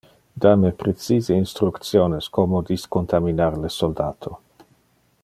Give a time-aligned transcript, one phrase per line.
[0.43, 4.37] Da me precise instructiones como discontaminar le soldato.